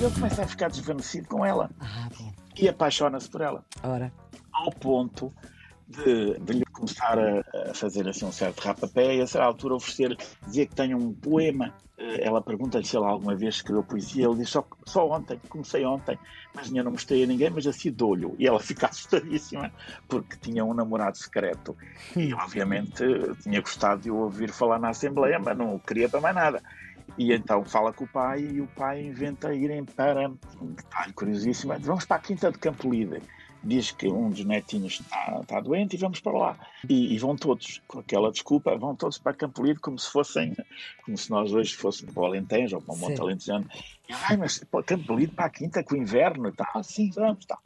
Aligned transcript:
Ele 0.00 0.10
começa 0.14 0.42
a 0.42 0.48
ficar 0.48 0.68
desvanecido 0.68 1.28
com 1.28 1.44
ela 1.46 1.70
Ah, 1.80 2.08
e 2.58 2.68
apaixona-se 2.68 3.28
por 3.30 3.40
ela. 3.40 3.64
Ora. 3.82 4.12
ao 4.52 4.70
ponto 4.72 5.32
de, 5.86 6.38
de 6.40 6.52
lhe 6.54 6.64
começar 6.66 7.18
a, 7.18 7.70
a 7.70 7.74
fazer 7.74 8.08
assim 8.08 8.24
um 8.24 8.32
certo 8.32 8.60
rapapé 8.60 9.16
e 9.16 9.20
a 9.20 9.26
certa 9.26 9.46
altura 9.46 9.74
oferecer, 9.74 10.16
dizer 10.46 10.66
que 10.66 10.74
tem 10.74 10.94
um 10.94 11.12
poema. 11.12 11.72
Eh, 12.02 12.26
Ela 12.26 12.42
pergunta-lhe 12.42 12.84
se 12.84 12.96
ele 12.96 13.06
alguma 13.06 13.36
vez 13.36 13.56
escreveu 13.56 13.84
poesia. 13.84 14.26
Ele 14.26 14.36
diz 14.36 14.50
só, 14.50 14.66
só 14.84 15.08
ontem, 15.08 15.40
comecei 15.48 15.84
ontem, 15.84 16.18
mas 16.54 16.66
ainda 16.66 16.82
não 16.82 16.92
mostrei 16.92 17.22
a 17.22 17.26
ninguém, 17.26 17.50
mas 17.50 17.66
assim 17.66 17.92
dou-lhe. 17.92 18.26
E 18.38 18.46
ela 18.46 18.58
fica 18.58 18.86
assustadíssima 18.90 19.72
porque 20.08 20.36
tinha 20.40 20.64
um 20.64 20.74
namorado 20.74 21.16
secreto. 21.16 21.76
E 22.16 22.34
obviamente 22.34 23.04
tinha 23.42 23.60
gostado 23.60 24.02
de 24.02 24.10
o 24.10 24.16
ouvir 24.16 24.50
falar 24.50 24.78
na 24.78 24.90
Assembleia, 24.90 25.38
mas 25.38 25.56
não 25.56 25.78
queria 25.78 26.08
para 26.08 26.20
mais 26.20 26.34
nada. 26.34 26.62
E 27.18 27.32
então 27.32 27.64
fala 27.64 27.92
com 27.92 28.04
o 28.04 28.08
pai 28.08 28.40
e 28.40 28.60
o 28.60 28.66
pai 28.66 29.02
inventa 29.02 29.52
irem 29.54 29.84
para, 29.84 30.28
um 30.60 30.72
detalhe 30.72 31.12
curiosíssimo, 31.12 31.74
vamos 31.80 32.06
para 32.06 32.16
a 32.16 32.20
Quinta 32.20 32.50
de 32.50 32.58
Campo 32.58 32.90
Líder 32.90 33.22
diz 33.62 33.90
que 33.92 34.08
um 34.08 34.30
dos 34.30 34.44
netinhos 34.44 35.00
está, 35.00 35.40
está 35.40 35.60
doente 35.60 35.94
e 35.94 35.98
vamos 35.98 36.20
para 36.20 36.32
lá. 36.32 36.58
E, 36.88 37.14
e 37.14 37.18
vão 37.18 37.36
todos, 37.36 37.80
com 37.86 38.00
aquela 38.00 38.30
desculpa, 38.30 38.76
vão 38.76 38.94
todos 38.94 39.18
para 39.18 39.32
Campo 39.32 39.64
Lido 39.64 39.80
como 39.80 39.98
se 39.98 40.10
fossem, 40.10 40.54
como 41.04 41.16
se 41.16 41.30
nós 41.30 41.52
hoje 41.52 41.74
fôssemos 41.74 42.12
para 42.12 42.22
o 42.22 42.26
Alentejo 42.26 42.76
ou 42.76 42.82
para 42.82 42.94
o 42.94 42.98
Monte. 42.98 43.20
Alentejano. 43.20 43.66
Ai, 44.28 44.36
mas 44.36 44.64
Campo 44.86 45.14
Lido, 45.14 45.34
para 45.34 45.46
a 45.46 45.50
quinta, 45.50 45.82
com 45.82 45.94
o 45.94 45.98
inverno 45.98 46.48
e 46.48 46.52
tal. 46.52 46.82
Sim, 46.82 47.10
vamos, 47.14 47.44
tal. 47.46 47.58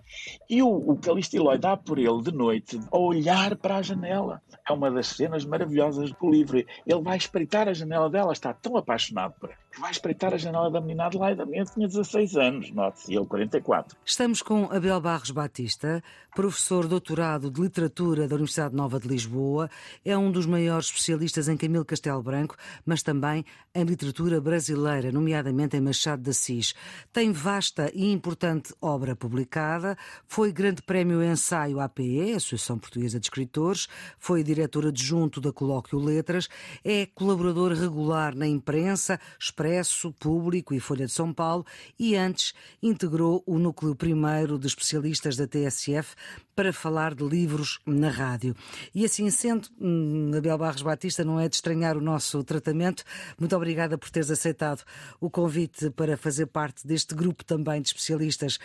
E 0.48 0.62
o, 0.62 0.68
o 0.68 0.96
Calixto 0.96 1.36
Eloy 1.36 1.58
dá 1.58 1.76
por 1.76 1.98
ele 1.98 2.22
de 2.22 2.32
noite 2.32 2.80
a 2.90 2.98
olhar 2.98 3.56
para 3.56 3.76
a 3.76 3.82
janela. 3.82 4.42
É 4.68 4.72
uma 4.72 4.90
das 4.90 5.08
cenas 5.08 5.44
maravilhosas 5.44 6.12
do 6.12 6.30
livro. 6.30 6.58
Ele 6.58 7.02
vai 7.02 7.16
espreitar 7.16 7.68
a 7.68 7.72
janela 7.72 8.10
dela, 8.10 8.32
está 8.32 8.52
tão 8.52 8.76
apaixonado 8.76 9.34
por 9.40 9.50
ela, 9.50 9.58
que 9.72 9.80
vai 9.80 9.90
espreitar 9.90 10.34
a 10.34 10.36
janela 10.36 10.70
da 10.70 10.80
menina 10.80 11.06
Adelaide. 11.06 11.42
A 11.42 11.46
menina 11.46 11.64
tinha 11.64 11.86
16 11.86 12.36
anos, 12.36 12.70
note-se, 12.70 13.14
ele 13.14 13.26
44. 13.26 13.96
Estamos 14.04 14.42
com 14.42 14.64
Abel 14.64 15.00
Barros 15.00 15.30
Batista, 15.30 16.02
professor 16.34 16.86
doutorado 16.86 17.50
de 17.50 17.60
Literatura 17.60 18.28
da 18.28 18.34
Universidade 18.34 18.74
Nova 18.74 18.98
de 18.98 19.08
Lisboa. 19.08 19.70
É 20.04 20.16
um 20.16 20.30
dos 20.30 20.46
maiores 20.46 20.86
especialistas 20.86 21.48
em 21.48 21.56
Camilo 21.56 21.84
Castelo 21.84 22.22
Branco, 22.22 22.56
mas 22.84 23.02
também 23.02 23.44
em 23.74 23.84
literatura 23.84 24.40
brasileira, 24.40 25.12
nomeadamente 25.12 25.76
em 25.76 25.80
Machado 25.80 26.22
de 26.22 26.35
Assis. 26.36 26.74
Tem 27.12 27.32
vasta 27.32 27.90
e 27.94 28.12
importante 28.12 28.74
obra 28.80 29.16
publicada, 29.16 29.96
foi 30.26 30.52
Grande 30.52 30.82
Prémio 30.82 31.22
Ensaio 31.22 31.80
APE, 31.80 32.34
Associação 32.34 32.78
Portuguesa 32.78 33.18
de 33.18 33.26
Escritores, 33.26 33.88
foi 34.18 34.44
diretor 34.44 34.86
adjunto 34.86 35.40
da 35.40 35.50
Colóquio 35.50 35.98
Letras, 35.98 36.48
é 36.84 37.06
colaborador 37.06 37.72
regular 37.72 38.34
na 38.34 38.46
imprensa, 38.46 39.18
Expresso, 39.40 40.12
Público 40.12 40.74
e 40.74 40.80
Folha 40.80 41.06
de 41.06 41.12
São 41.12 41.32
Paulo 41.32 41.64
e 41.98 42.14
antes 42.14 42.52
integrou 42.82 43.42
o 43.46 43.58
núcleo 43.58 43.94
primeiro 43.94 44.58
de 44.58 44.66
especialistas 44.66 45.36
da 45.36 45.46
TSF 45.46 46.14
para 46.54 46.72
falar 46.72 47.14
de 47.14 47.22
livros 47.22 47.78
na 47.84 48.08
rádio. 48.08 48.56
E 48.94 49.04
assim 49.04 49.30
sendo, 49.30 49.68
hum, 49.78 50.30
Abel 50.36 50.56
Barros 50.56 50.80
Batista, 50.80 51.22
não 51.22 51.38
é 51.38 51.48
de 51.48 51.56
estranhar 51.56 51.98
o 51.98 52.00
nosso 52.00 52.42
tratamento. 52.42 53.04
Muito 53.38 53.54
obrigada 53.54 53.98
por 53.98 54.08
teres 54.08 54.30
aceitado 54.30 54.82
o 55.20 55.28
convite 55.28 55.90
para 55.90 56.15
fazer 56.16 56.46
parte 56.46 56.86
deste 56.86 57.14
grupo 57.14 57.44
também 57.44 57.80
de 57.80 57.88
especialistas 57.88 58.58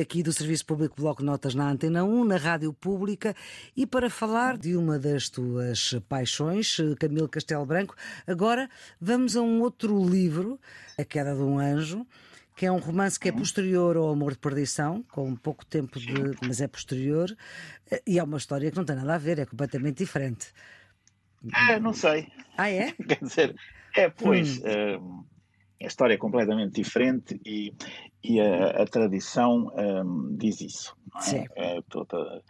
aqui 0.00 0.22
do 0.22 0.32
Serviço 0.32 0.66
Público 0.66 0.96
Bloco 0.96 1.22
Notas 1.22 1.54
na 1.54 1.70
Antena 1.70 2.04
1, 2.04 2.24
na 2.24 2.36
Rádio 2.36 2.72
Pública, 2.72 3.34
e 3.76 3.86
para 3.86 4.08
falar 4.08 4.56
de 4.56 4.76
uma 4.76 4.98
das 4.98 5.28
tuas 5.28 5.94
paixões, 6.08 6.76
Camilo 6.98 7.28
Castelo 7.28 7.66
Branco. 7.66 7.94
Agora 8.26 8.68
vamos 9.00 9.36
a 9.36 9.42
um 9.42 9.60
outro 9.60 10.02
livro, 10.08 10.58
A 10.98 11.04
Queda 11.04 11.34
de 11.34 11.42
um 11.42 11.58
Anjo 11.58 12.06
que 12.54 12.66
é 12.66 12.70
um 12.70 12.78
romance 12.78 13.18
que 13.18 13.28
é 13.28 13.32
posterior 13.32 13.96
ao 13.96 14.10
Amor 14.10 14.32
de 14.32 14.38
Perdição, 14.38 15.02
com 15.10 15.34
pouco 15.34 15.64
tempo 15.64 15.98
de. 15.98 16.12
mas 16.46 16.60
é 16.60 16.68
posterior, 16.68 17.34
e 18.06 18.18
é 18.18 18.22
uma 18.22 18.36
história 18.36 18.70
que 18.70 18.76
não 18.76 18.84
tem 18.84 18.96
nada 18.96 19.14
a 19.14 19.18
ver, 19.18 19.38
é 19.38 19.46
completamente 19.46 19.98
diferente. 19.98 20.48
Ah, 21.52 21.80
não 21.80 21.92
sei. 21.92 22.28
Ah, 22.56 22.70
é? 22.70 22.92
Quer 23.08 23.18
dizer, 23.20 23.56
é, 23.96 24.08
pois, 24.08 24.60
Hum. 24.60 25.24
A 25.82 25.86
história 25.86 26.14
é 26.14 26.16
completamente 26.16 26.72
diferente 26.74 27.40
e, 27.44 27.72
e 28.22 28.40
a, 28.40 28.82
a 28.82 28.86
tradição 28.86 29.72
eh, 29.76 30.02
diz 30.36 30.60
isso. 30.60 30.96
é? 31.56 31.76
É 31.76 31.82
toda- 31.90 32.42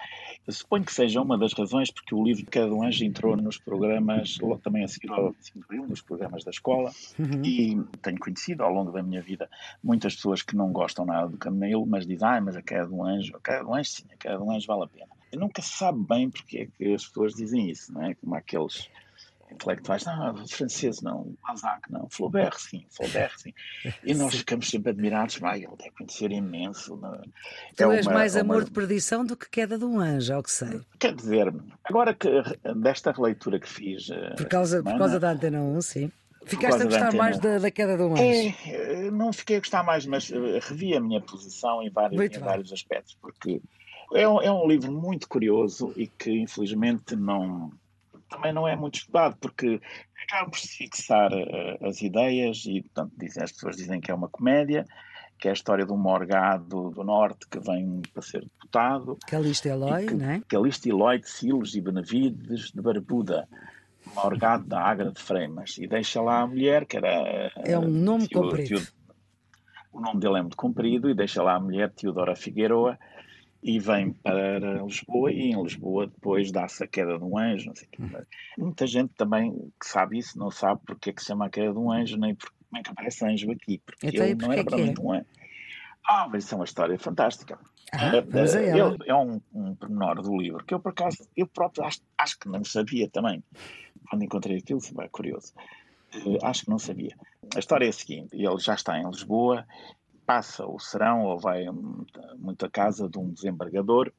Eu 0.47 0.53
suponho 0.53 0.84
que 0.84 0.93
seja 0.93 1.20
uma 1.20 1.37
das 1.38 1.53
razões 1.53 1.91
porque 1.91 2.15
o 2.15 2.22
livro 2.22 2.44
Cada 2.50 2.72
um 2.72 2.82
Anjo 2.84 3.04
entrou 3.04 3.37
nos 3.37 3.59
programas, 3.59 4.38
logo 4.41 4.59
também 4.60 4.84
a 4.84 4.88
seguir 4.88 5.10
ao 5.10 5.34
5 5.41 5.59
de 5.59 5.65
Abril, 5.65 5.87
nos 5.88 6.00
programas 6.03 6.44
da 6.44 6.50
escola, 6.50 6.92
Uhum. 7.19 7.42
e 7.44 7.76
tenho 8.03 8.19
conhecido 8.19 8.62
ao 8.62 8.72
longo 8.72 8.92
da 8.92 9.03
minha 9.03 9.21
vida 9.22 9.48
muitas 9.82 10.15
pessoas 10.15 10.42
que 10.42 10.54
não 10.56 10.71
gostam 10.72 11.04
nada 11.04 11.28
do 11.28 11.37
Camilo, 11.38 11.84
mas 11.87 12.06
dizem, 12.06 12.28
ah, 12.28 12.41
mas 12.41 12.54
a 12.56 12.62
queda 12.62 12.87
do 12.87 13.03
anjo, 13.03 13.34
a 13.37 13.41
queda 13.41 13.65
do 13.65 13.75
anjo 13.75 13.91
sim, 13.91 14.04
a 14.12 14.16
queda 14.16 14.38
do 14.38 14.50
anjo 14.50 14.66
vale 14.66 14.84
a 14.84 14.87
pena. 14.87 15.06
E 15.32 15.37
nunca 15.37 15.62
se 15.62 15.71
sabe 15.71 15.98
bem 16.06 16.28
porque 16.31 16.59
é 16.59 16.66
que 16.66 16.94
as 16.94 17.06
pessoas 17.06 17.34
dizem 17.34 17.71
isso, 17.71 17.92
não 17.92 18.03
é? 18.03 18.15
Como 18.15 18.34
aqueles 18.34 18.88
intelectuais, 19.52 20.04
não, 20.04 20.46
francês 20.48 21.00
não, 21.02 21.34
Balzac 21.46 21.80
não, 21.90 22.08
Flaubert 22.10 22.58
sim, 22.58 22.86
Flaubert 22.90 23.32
sim. 23.38 23.52
E 24.04 24.14
nós 24.14 24.32
Sim. 24.32 24.38
ficamos 24.38 24.68
sempre 24.68 24.90
admirados, 24.90 25.38
mas 25.40 25.62
ele 25.62 25.76
deve 25.78 25.90
conhecer 25.92 26.30
imenso. 26.32 26.96
não 26.96 27.14
é? 27.14 27.20
Tu 27.76 27.82
É 27.84 27.96
és 27.96 28.06
uma- 28.06 28.14
mais 28.14 28.34
é 28.36 28.42
uma- 28.42 28.54
amor 28.54 28.64
de 28.64 28.70
perdição 28.70 29.24
do 29.24 29.36
que 29.36 29.48
queda 29.50 29.78
de 29.78 29.84
um 29.84 29.98
anjo, 30.00 30.32
ao 30.34 30.42
que 30.42 30.50
sei. 30.50 30.80
Quer 30.98 31.14
dizer, 31.14 31.52
agora 31.84 32.14
que 32.14 32.28
desta 32.76 33.12
releitura 33.12 33.60
que 33.60 33.68
fiz. 33.68 34.10
eh, 34.10 34.34
Por 34.36 34.46
causa, 34.46 34.78
esta 34.78 34.91
por 34.91 34.98
causa 34.98 35.14
semana, 35.14 35.20
da 35.20 35.30
Antena 35.32 35.60
1, 35.62 35.80
sim. 35.82 36.10
Ficaste 36.44 36.74
a 36.74 36.78
da 36.78 36.84
gostar 36.86 37.06
Antena 37.08 37.22
mais 37.22 37.36
1. 37.38 37.41
da, 37.41 37.58
da 37.58 37.70
queda 37.70 37.96
de 37.96 38.02
um 38.02 38.12
anjo. 38.14 38.22
É, 38.22 39.06
eh, 39.06 39.10
não 39.12 39.32
fiquei 39.32 39.56
a 39.56 39.60
gostar 39.60 39.82
mais, 39.84 40.04
mas 40.06 40.30
eh, 40.32 40.58
revi 40.60 40.96
a 40.96 41.00
minha 41.00 41.20
posição 41.20 41.80
em 41.82 41.91
vários, 41.91 42.16
Muito 42.16 42.34
em 42.36 42.41
bem. 42.41 42.48
vários 42.48 42.72
aspectos, 42.72 43.16
porque 43.20 43.60
é 44.14 44.28
um, 44.28 44.42
é 44.42 44.50
um 44.52 44.66
livro 44.66 44.91
muito 44.92 45.28
curioso 45.28 45.92
e 45.96 46.06
que 46.08 46.30
infelizmente 46.32 47.14
não 47.14 47.70
também 48.32 48.53
não 48.53 48.66
é 48.66 48.75
muito 48.75 48.97
estudado, 48.97 49.37
porque 49.41 49.81
acaba 50.26 50.50
por 50.50 50.59
se 50.59 50.69
fixar 50.69 51.31
eh, 51.32 51.78
as 51.82 52.00
ideias 52.00 52.65
e 52.66 52.81
portanto, 52.82 53.12
dizem, 53.16 53.43
as 53.43 53.53
pessoas 53.53 53.76
dizem 53.76 54.00
que 54.00 54.10
é 54.10 54.15
uma 54.15 54.28
comédia, 54.28 54.87
que 55.38 55.48
é 55.48 55.50
a 55.50 55.54
história 55.54 55.84
de 55.84 55.93
um 55.93 55.97
morgado 55.97 56.91
do 56.91 57.04
norte 57.04 57.47
que 57.48 57.59
vem 57.59 58.00
para 58.12 58.22
ser 58.22 58.41
deputado, 58.41 59.19
Calixto 59.26 59.69
Eloy, 59.69 60.06
que, 60.06 60.15
não 60.15 60.31
é? 60.31 60.41
Calixto 60.48 60.88
Eloy 60.88 61.19
de 61.19 61.28
Silos 61.28 61.75
e 61.75 61.81
Benavides 61.81 62.71
de 62.72 62.81
Barbuda, 62.81 63.48
morgado 64.15 64.65
da 64.65 64.81
Agra 64.81 65.10
de 65.10 65.21
Freimas, 65.21 65.76
e 65.78 65.87
deixa 65.87 66.21
lá 66.21 66.41
a 66.41 66.47
mulher, 66.47 66.87
que 66.87 66.97
era... 66.97 67.53
É 67.56 67.78
um 67.78 67.88
nome 67.88 68.28
Teo- 68.28 68.42
comprido. 68.42 68.69
Teo- 68.81 69.03
o 69.92 70.00
nome 70.00 70.21
dele 70.21 70.38
é 70.38 70.41
muito 70.42 70.56
comprido, 70.56 71.10
e 71.10 71.15
deixa 71.15 71.42
lá 71.42 71.54
a 71.56 71.60
mulher 71.60 71.91
Teodora 71.91 72.34
Figueroa, 72.34 72.98
e 73.62 73.78
vem 73.78 74.12
para 74.12 74.82
Lisboa, 74.82 75.30
e 75.32 75.50
em 75.52 75.62
Lisboa 75.62 76.06
depois 76.08 76.50
dá-se 76.50 76.82
a 76.82 76.86
queda 76.86 77.16
de 77.18 77.24
um 77.24 77.38
anjo, 77.38 77.66
não 77.66 77.74
sei 77.76 77.86
o 77.86 77.90
quê. 77.90 77.98
Mas 78.10 78.26
Muita 78.58 78.86
gente 78.86 79.12
também 79.14 79.52
que 79.80 79.86
sabe 79.86 80.18
isso 80.18 80.38
não 80.38 80.50
sabe 80.50 80.80
porque 80.86 81.10
é 81.10 81.12
que 81.12 81.20
se 81.20 81.28
chama 81.28 81.46
a 81.46 81.50
queda 81.50 81.72
de 81.72 81.78
um 81.78 81.90
anjo, 81.92 82.16
nem 82.16 82.34
por, 82.34 82.50
como 82.50 82.80
é 82.80 82.82
que 82.82 82.90
aparece 82.90 83.24
anjo 83.24 83.50
aqui, 83.52 83.80
porque 83.84 84.08
Então, 84.08 84.26
ele 84.26 84.34
não 84.34 84.52
era 84.52 84.62
que 84.62 84.68
propriamente 84.68 85.00
um 85.00 85.12
anjo. 85.12 85.26
Ah, 86.08 86.28
mas 86.28 86.44
isso 86.44 86.54
é 86.54 86.58
uma 86.58 86.64
história 86.64 86.98
fantástica. 86.98 87.58
Ah, 87.92 88.10
a 88.10 88.16
eh, 88.16 88.68
ela. 88.68 88.94
ele- 88.94 88.98
é 89.06 89.14
um, 89.14 89.40
um 89.52 89.74
pormenor 89.76 90.20
do 90.20 90.36
livro 90.36 90.64
que 90.64 90.74
eu, 90.74 90.80
por 90.80 90.90
acaso, 90.90 91.28
eu 91.36 91.46
próprio 91.46 91.84
acho, 91.84 92.00
acho 92.18 92.38
que 92.38 92.48
não 92.48 92.64
sabia 92.64 93.08
também. 93.08 93.42
Quando 94.10 94.24
encontrei 94.24 94.58
aquilo, 94.58 94.80
foi 94.80 95.08
curioso. 95.08 95.52
Eh, 96.14 96.38
acho 96.42 96.64
que 96.64 96.70
não 96.70 96.78
sabia. 96.78 97.14
A 97.54 97.58
história 97.60 97.86
é 97.86 97.88
a 97.90 97.92
seguinte: 97.92 98.30
ele 98.32 98.58
já 98.58 98.74
está 98.74 98.98
em 98.98 99.06
Lisboa, 99.06 99.64
passa 100.27 100.66
o 100.66 100.78
serão 100.78 101.25
ou 101.25 101.38
vai 101.38 101.69
hum, 101.69 102.05
muito 102.38 102.65
à 102.66 102.71
casa 102.71 103.09
de 103.09 103.19
um 103.19 103.31
desembargador 103.31 104.12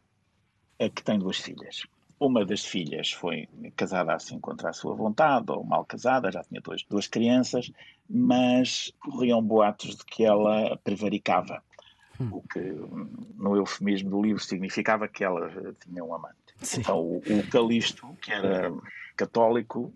eh, 0.79 0.89
que 0.89 1.03
tem 1.03 1.17
duas 1.19 1.37
filhas. 1.37 1.83
Uma 2.19 2.45
das 2.45 2.63
filhas 2.63 3.11
foi 3.11 3.49
casada 3.75 4.13
assim 4.13 4.39
contra 4.39 4.69
a 4.69 4.73
sua 4.73 4.95
vontade, 4.95 5.51
ou 5.51 5.63
mal 5.63 5.83
casada, 5.83 6.31
já 6.31 6.43
tinha 6.43 6.61
dois, 6.61 6.83
duas 6.83 7.07
crianças, 7.07 7.71
mas 8.09 8.93
corriam 8.99 9.41
boatos 9.41 9.97
de 9.97 10.05
que 10.05 10.23
ela 10.23 10.77
prevaricava 10.83 11.61
o 12.31 12.41
que 12.41 12.59
no 13.35 13.55
eufemismo 13.55 14.09
do 14.09 14.21
livro 14.21 14.41
significava 14.41 15.07
que 15.07 15.23
ela 15.23 15.49
tinha 15.83 16.03
um 16.03 16.13
amante. 16.13 16.35
Sim. 16.61 16.81
Então 16.81 16.99
o, 16.99 17.17
o 17.17 17.47
Calixto, 17.49 18.15
que 18.21 18.31
era 18.31 18.71
católico, 19.15 19.93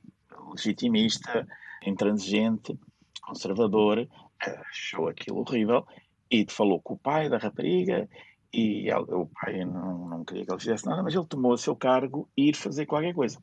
legitimista, 0.51 1.47
intransigente, 1.85 2.77
conservador, 3.21 4.07
achou 4.69 5.07
aquilo 5.07 5.39
horrível 5.39 5.85
e 6.29 6.45
falou 6.49 6.81
com 6.81 6.93
o 6.93 6.97
pai 6.97 7.29
da 7.29 7.37
rapariga 7.37 8.09
e 8.53 8.89
ela- 8.89 9.03
o 9.15 9.27
pai 9.27 9.63
não, 9.65 10.07
não 10.07 10.25
queria 10.25 10.45
que 10.45 10.51
ele 10.51 10.59
fizesse 10.59 10.85
nada, 10.85 11.03
mas 11.03 11.13
ele 11.13 11.25
tomou 11.25 11.53
o 11.53 11.57
seu 11.57 11.75
cargo 11.75 12.29
e 12.35 12.49
ir 12.49 12.55
fazer 12.55 12.85
qualquer 12.85 13.13
coisa. 13.13 13.41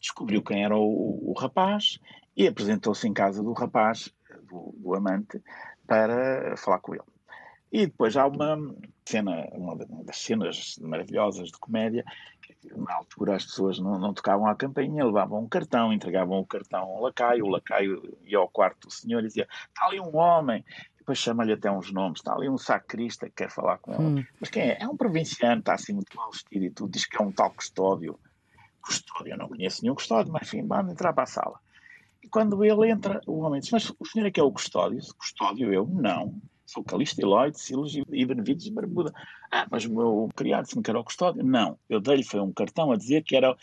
Descobriu 0.00 0.42
quem 0.42 0.64
era 0.64 0.76
o, 0.76 1.30
o 1.30 1.34
rapaz 1.38 1.98
e 2.36 2.46
apresentou-se 2.46 3.06
em 3.06 3.12
casa 3.12 3.42
do 3.42 3.52
rapaz, 3.52 4.12
do, 4.48 4.74
do 4.76 4.94
amante, 4.94 5.42
para 5.86 6.56
falar 6.56 6.78
com 6.80 6.94
ele. 6.94 7.09
E 7.72 7.86
depois 7.86 8.16
há 8.16 8.26
uma 8.26 8.74
cena, 9.04 9.46
uma 9.52 9.76
das 9.76 10.18
cenas 10.18 10.76
maravilhosas 10.80 11.48
de 11.48 11.58
comédia, 11.58 12.04
na 12.76 12.94
altura 12.94 13.36
as 13.36 13.44
pessoas 13.44 13.78
não, 13.78 13.98
não, 13.98 14.12
tocavam 14.12 14.46
a 14.46 14.54
campainha, 14.54 15.04
levavam 15.04 15.44
um 15.44 15.48
cartão, 15.48 15.92
entregavam 15.92 16.38
o 16.38 16.46
cartão 16.46 16.80
ao 16.80 17.02
lacaio, 17.02 17.44
o 17.44 17.48
lacaio 17.48 18.18
ia 18.24 18.38
ao 18.38 18.48
quarto 18.48 18.88
do 18.88 18.92
senhor 18.92 19.20
e 19.20 19.28
dizia, 19.28 19.48
está 19.68 19.86
ali 19.86 20.00
um 20.00 20.16
homem, 20.16 20.64
depois 20.98 21.18
chama-lhe 21.18 21.52
até 21.52 21.70
uns 21.70 21.92
nomes, 21.92 22.20
está 22.20 22.34
ali 22.34 22.48
um 22.48 22.58
sacrista 22.58 23.26
que 23.26 23.36
quer 23.36 23.50
falar 23.50 23.78
com 23.78 23.94
ele. 23.94 24.20
Hum. 24.20 24.24
Mas 24.38 24.50
quem 24.50 24.62
é? 24.62 24.78
É 24.80 24.86
um 24.86 24.96
provinciano, 24.96 25.60
está 25.60 25.74
assim 25.74 25.92
muito 25.92 26.16
mal 26.16 26.30
vestido 26.30 26.64
e 26.64 26.70
tudo, 26.70 26.90
diz 26.90 27.06
que 27.06 27.20
é 27.20 27.24
um 27.24 27.32
tal 27.32 27.50
custódio. 27.50 28.18
Custódio, 28.82 29.32
eu 29.32 29.38
não 29.38 29.48
conheço 29.48 29.82
nenhum 29.82 29.94
custódio, 29.94 30.32
mas 30.32 30.42
enfim, 30.42 30.66
vamos 30.66 30.92
entrar 30.92 31.12
para 31.12 31.24
a 31.24 31.26
sala. 31.26 31.58
E 32.22 32.28
quando 32.28 32.62
ele 32.64 32.90
entra, 32.90 33.20
o 33.26 33.40
homem 33.40 33.60
diz, 33.60 33.70
mas 33.70 33.90
o 33.98 34.06
senhor 34.06 34.26
é 34.26 34.30
que 34.30 34.40
é 34.40 34.42
o 34.42 34.52
custódio? 34.52 35.00
Custódio 35.18 35.72
eu? 35.72 35.86
Não. 35.86 36.34
Sou 36.70 36.84
Calixto, 36.84 37.20
Eloy, 37.20 37.52
Silas 37.52 37.96
e 37.96 38.24
Benevides 38.24 38.66
e 38.66 38.70
Barbuda. 38.70 39.12
Ah, 39.50 39.66
mas 39.68 39.84
o 39.86 39.92
meu 39.92 40.28
criado 40.36 40.62
disse-me 40.62 40.84
que 40.84 40.90
era 40.90 41.00
o 41.00 41.04
custódio. 41.04 41.42
Não, 41.42 41.76
eu 41.88 42.00
dei-lhe 42.00 42.22
foi 42.22 42.38
um 42.38 42.52
cartão 42.52 42.92
a 42.92 42.96
dizer 42.96 43.24
que 43.24 43.34
era 43.34 43.56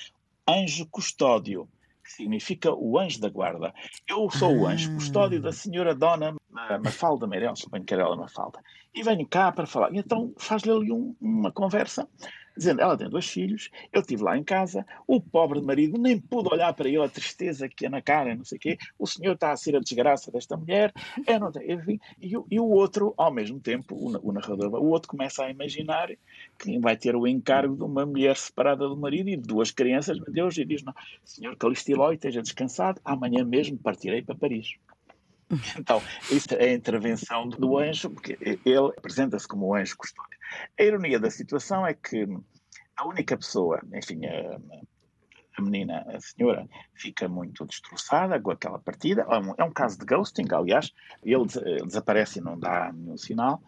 anjo 0.45 0.85
custódio, 0.87 1.69
que 2.03 2.11
significa 2.11 2.73
o 2.73 2.99
anjo 2.99 3.21
da 3.21 3.29
guarda. 3.29 3.73
Eu 4.05 4.29
sou 4.29 4.53
o 4.53 4.67
anjo 4.67 4.93
custódio 4.93 5.41
da 5.41 5.53
senhora 5.53 5.95
Dona 5.95 6.35
Mafalda 6.83 7.25
Meirelles, 7.25 7.59
suponho 7.59 7.85
que 7.85 7.93
era 7.93 8.03
ela 8.03 8.17
Mafalda. 8.17 8.59
E 8.93 9.01
venho 9.01 9.25
cá 9.25 9.53
para 9.53 9.65
falar. 9.65 9.95
Então 9.95 10.33
faz-lhe 10.35 10.71
ali 10.71 10.91
um, 10.91 11.15
uma 11.21 11.49
conversa 11.49 12.09
dizendo 12.57 12.81
ela 12.81 12.97
tem 12.97 13.09
dois 13.09 13.27
filhos, 13.27 13.69
eu 13.93 14.01
estive 14.01 14.23
lá 14.23 14.37
em 14.37 14.43
casa, 14.43 14.85
o 15.05 15.21
pobre 15.21 15.61
marido 15.61 15.97
nem 15.97 16.19
pude 16.19 16.49
olhar 16.51 16.73
para 16.73 16.87
ele, 16.87 16.97
a 16.97 17.09
tristeza 17.09 17.69
que 17.69 17.85
é 17.85 17.89
na 17.89 18.01
cara, 18.01 18.35
não 18.35 18.43
sei 18.43 18.57
o 18.57 18.61
quê, 18.61 18.77
o 18.97 19.05
senhor 19.05 19.33
está 19.33 19.51
a 19.51 19.57
ser 19.57 19.75
a 19.75 19.79
desgraça 19.79 20.31
desta 20.31 20.57
mulher, 20.57 20.93
eu 21.25 21.39
não 21.39 21.51
tenho, 21.51 21.71
enfim, 21.71 21.99
e, 22.19 22.33
e, 22.49 22.59
o 22.59 22.65
outro, 22.65 23.13
ao 23.17 23.31
mesmo 23.31 23.59
tempo, 23.59 23.95
o, 23.95 24.29
o, 24.29 24.31
narrador, 24.31 24.73
o 24.73 24.89
outro 24.89 25.09
começa 25.09 25.43
a 25.43 25.51
imaginar 25.51 26.09
que 26.57 26.79
vai 26.79 26.97
ter 26.97 27.15
o 27.15 27.27
encargo 27.27 27.75
de 27.75 27.83
uma 27.83 28.05
mulher 28.05 28.35
separada 28.35 28.87
do 28.87 28.97
marido 28.97 29.29
e 29.29 29.37
de 29.37 29.43
duas 29.43 29.71
crianças, 29.71 30.19
meu 30.19 30.31
Deus, 30.31 30.57
e 30.57 30.65
diz, 30.65 30.83
não, 30.83 30.93
senhor 31.23 31.55
Calistilói, 31.55 32.15
esteja 32.15 32.41
descansado, 32.41 32.99
amanhã 33.05 33.43
mesmo 33.43 33.77
partirei 33.77 34.21
para 34.21 34.35
Paris. 34.35 34.75
Então, 35.79 36.01
isso 36.31 36.53
é 36.53 36.65
a 36.65 36.73
intervenção 36.73 37.47
do 37.47 37.77
anjo, 37.77 38.09
porque 38.09 38.37
ele 38.41 38.93
apresenta-se 38.97 39.47
como 39.47 39.67
o 39.67 39.75
anjo 39.75 39.97
custódio. 39.97 40.37
A 40.77 40.83
ironia 40.83 41.19
da 41.19 41.29
situação 41.29 41.85
é 41.85 41.93
que 41.93 42.27
a 42.95 43.07
única 43.07 43.37
pessoa, 43.37 43.81
enfim, 43.93 44.25
a, 44.25 44.59
a 45.57 45.61
menina, 45.61 46.05
a 46.07 46.19
senhora, 46.19 46.67
fica 46.93 47.27
muito 47.27 47.65
destroçada 47.65 48.39
com 48.39 48.51
aquela 48.51 48.79
partida. 48.79 49.21
É 49.29 49.37
um, 49.37 49.53
é 49.57 49.63
um 49.63 49.71
caso 49.71 49.97
de 49.97 50.05
ghosting, 50.05 50.47
aliás, 50.51 50.93
ele 51.23 51.45
desaparece 51.85 52.39
e 52.39 52.41
não 52.41 52.59
dá 52.59 52.91
nenhum 52.91 53.17
sinal 53.17 53.61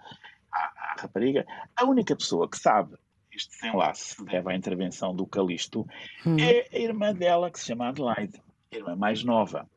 à, 0.52 0.60
à 0.60 1.02
rapariga. 1.02 1.46
A 1.76 1.86
única 1.86 2.16
pessoa 2.16 2.50
que 2.50 2.58
sabe 2.58 2.98
este 3.32 3.52
desenlace 3.52 4.16
se 4.16 4.26
deve 4.26 4.52
à 4.52 4.56
intervenção 4.56 5.16
do 5.16 5.26
Calisto 5.26 5.88
hum. 6.26 6.38
é 6.40 6.68
a 6.74 6.80
irmã 6.80 7.14
dela, 7.14 7.50
que 7.50 7.60
se 7.60 7.68
chama 7.68 7.90
Adelaide, 7.90 8.42
a 8.72 8.76
irmã 8.76 8.96
mais 8.96 9.24
nova. 9.24 9.70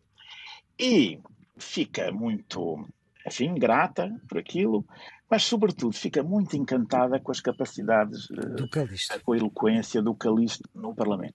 E 0.78 1.20
fica 1.56 2.10
muito, 2.12 2.86
enfim, 3.26 3.54
grata 3.54 4.10
por 4.28 4.38
aquilo, 4.38 4.84
mas 5.30 5.44
sobretudo 5.44 5.92
fica 5.92 6.22
muito 6.22 6.56
encantada 6.56 7.18
com 7.20 7.32
as 7.32 7.40
capacidades, 7.40 8.28
do 8.28 8.68
Calixto. 8.68 9.20
com 9.22 9.32
a 9.32 9.36
eloquência 9.36 10.02
do 10.02 10.14
Calixto 10.14 10.68
no 10.74 10.94
Parlamento, 10.94 11.34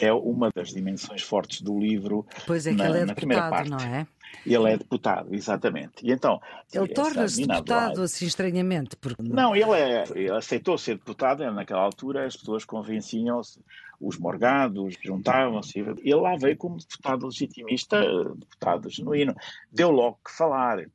é 0.00 0.12
uma 0.12 0.50
das 0.54 0.70
dimensões 0.70 1.22
fortes 1.22 1.60
do 1.60 1.78
livro. 1.78 2.26
Pois 2.46 2.66
é, 2.66 2.72
na, 2.72 2.84
que 2.84 2.90
ele 2.90 2.98
é 2.98 3.04
na 3.04 3.14
primeira 3.14 3.42
deputado, 3.42 3.70
parte. 3.70 3.86
não 3.86 3.94
é? 3.94 4.06
Ele 4.46 4.70
é 4.70 4.76
deputado, 4.76 5.34
exatamente. 5.34 5.92
E 6.02 6.10
então, 6.10 6.40
ele 6.72 6.88
torna-se 6.88 7.46
deputado 7.46 8.02
assim 8.02 8.26
estranhamente. 8.26 8.96
Porque... 8.96 9.22
Não, 9.22 9.54
ele, 9.54 9.70
é, 9.72 10.04
ele 10.14 10.30
aceitou 10.30 10.78
ser 10.78 10.96
deputado, 10.96 11.48
naquela 11.52 11.82
altura 11.82 12.26
as 12.26 12.36
pessoas 12.36 12.64
convenciam-se, 12.64 13.60
os 14.00 14.18
morgados 14.18 14.96
juntavam-se. 15.02 15.78
Ele 15.78 16.14
lá 16.14 16.36
veio 16.36 16.56
como 16.56 16.78
deputado 16.78 17.26
legitimista, 17.26 18.00
deputado 18.34 18.90
genuíno. 18.90 19.34
Deu 19.70 19.90
logo 19.90 20.18
que 20.24 20.32
falar. 20.32 20.86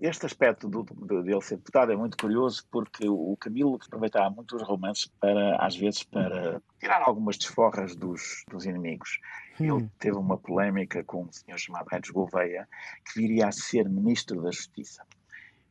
Este 0.00 0.26
aspecto 0.26 0.68
do, 0.68 0.82
do, 0.84 1.22
dele 1.22 1.40
ser 1.42 1.56
deputado 1.56 1.92
é 1.92 1.96
muito 1.96 2.16
curioso 2.16 2.66
porque 2.70 3.08
o 3.08 3.36
Camilo 3.38 3.78
aproveitava 3.84 4.30
muito 4.30 4.56
os 4.56 4.62
romances 4.62 5.06
para, 5.20 5.56
às 5.56 5.76
vezes, 5.76 6.02
para 6.02 6.62
tirar 6.80 7.02
algumas 7.02 7.36
desforras 7.36 7.94
dos, 7.94 8.44
dos 8.50 8.64
inimigos. 8.64 9.20
Hum. 9.60 9.78
Ele 9.78 9.90
teve 9.98 10.16
uma 10.16 10.38
polémica 10.38 11.04
com 11.04 11.24
um 11.24 11.32
senhor 11.32 11.58
chamado 11.58 11.88
Redes 11.88 12.10
Gouveia, 12.10 12.68
que 13.04 13.20
viria 13.20 13.48
a 13.48 13.52
ser 13.52 13.88
ministro 13.88 14.40
da 14.42 14.50
Justiça 14.50 15.04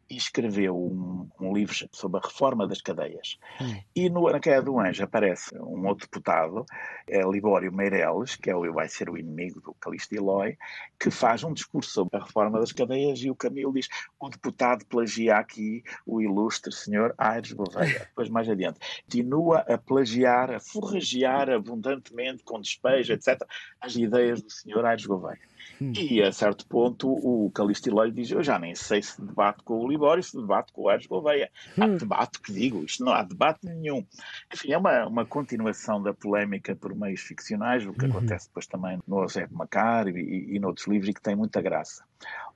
escreveu 0.09 0.77
um, 0.77 1.27
um, 1.39 1.53
livro 1.53 1.73
sobre 1.91 2.19
a 2.19 2.23
reforma 2.23 2.67
das 2.67 2.81
cadeias. 2.81 3.37
Hum. 3.59 3.79
E 3.95 4.09
no, 4.09 4.29
na 4.29 4.39
Queda 4.39 4.61
do 4.61 4.79
Anjo 4.79 5.03
aparece 5.03 5.57
um 5.57 5.87
outro 5.87 6.07
deputado, 6.07 6.65
é 7.07 7.21
Libório 7.21 7.73
Meireles, 7.73 8.35
que 8.35 8.49
é 8.49 8.55
o, 8.55 8.71
vai 8.71 8.87
ser 8.87 9.09
o 9.09 9.17
inimigo 9.17 9.61
do 9.61 9.73
Calixto 9.73 10.15
Eloy, 10.15 10.57
que 10.99 11.09
faz 11.09 11.43
um 11.43 11.53
discurso 11.53 11.89
sobre 11.89 12.17
a 12.17 12.23
reforma 12.23 12.59
das 12.59 12.71
cadeias 12.71 13.19
e 13.19 13.29
o 13.29 13.35
Camilo 13.35 13.73
diz 13.73 13.87
o 14.19 14.29
deputado 14.29 14.85
plagia 14.85 15.37
aqui 15.37 15.83
o 16.05 16.21
ilustre 16.21 16.73
senhor 16.73 17.13
Aires 17.17 17.51
Gouveia. 17.51 17.99
Depois 18.09 18.29
mais 18.29 18.49
adiante, 18.49 18.79
continua 19.03 19.59
a 19.59 19.77
plagiar, 19.77 20.51
a 20.51 20.59
forragear 20.59 21.49
abundantemente, 21.49 22.43
com 22.43 22.59
despejo, 22.59 23.13
etc., 23.13 23.41
as 23.81 23.95
ideias 23.95 24.41
do 24.41 24.51
senhor 24.51 24.85
Aires 24.85 25.05
Gouveia. 25.05 25.39
Hum. 25.81 25.91
E 25.95 26.21
a 26.21 26.31
certo 26.31 26.65
ponto 26.67 27.09
o 27.09 27.51
Calixto 27.51 27.89
Eloy 27.89 28.11
diz: 28.11 28.31
Eu 28.31 28.43
já 28.43 28.57
nem 28.57 28.75
sei 28.75 29.01
se 29.01 29.21
debate 29.21 29.63
com 29.63 29.79
o 29.79 29.87
Libório, 29.95 30.21
se 30.21 30.35
debate 30.37 30.71
com 30.73 30.83
o 30.83 30.89
Aires 30.89 31.07
Gouveia. 31.07 31.49
Há 31.79 31.85
hum. 31.85 31.97
debate 31.97 32.39
que 32.39 32.51
digo, 32.51 32.83
isto 32.83 33.03
não 33.03 33.13
há 33.13 33.23
debate 33.23 33.65
nenhum. 33.65 34.05
Enfim, 34.53 34.71
é 34.71 34.77
uma, 34.77 35.07
uma 35.07 35.25
continuação 35.25 36.01
da 36.01 36.13
polémica 36.13 36.75
por 36.75 36.93
meios 36.93 37.21
ficcionais, 37.21 37.85
o 37.85 37.93
que 37.93 38.05
uhum. 38.05 38.11
acontece 38.11 38.47
depois 38.47 38.67
também 38.67 38.99
no 39.07 39.21
José 39.23 39.47
Macar 39.51 40.07
e, 40.07 40.19
e, 40.19 40.55
e 40.55 40.59
noutros 40.59 40.87
livros, 40.87 41.09
e 41.09 41.13
que 41.13 41.21
tem 41.21 41.35
muita 41.35 41.61
graça. 41.61 42.03